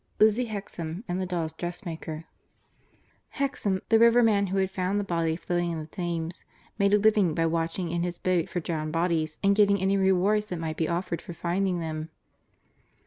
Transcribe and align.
II 0.19 0.25
LIZZIE 0.25 0.45
HEXAM 0.45 1.03
AND 1.07 1.21
THE 1.21 1.27
DOLLS' 1.27 1.53
DRESSMAKER 1.53 2.25
Hexam, 3.35 3.83
the 3.89 3.99
riverman 3.99 4.47
who 4.47 4.57
had 4.57 4.71
found 4.71 4.99
the 4.99 5.03
body 5.03 5.35
floating 5.35 5.69
in 5.73 5.79
the 5.79 5.85
Thames, 5.85 6.43
made 6.79 6.95
a 6.95 6.97
living 6.97 7.35
by 7.35 7.45
watching 7.45 7.91
in 7.91 8.01
his 8.01 8.17
boat 8.17 8.49
for 8.49 8.59
drowned 8.59 8.93
bodies, 8.93 9.37
and 9.43 9.55
getting 9.55 9.79
any 9.79 9.97
rewards 9.97 10.47
that 10.47 10.57
might 10.57 10.77
be 10.77 10.89
offered 10.89 11.21
for 11.21 11.33
finding 11.33 11.79
them. 11.81 12.09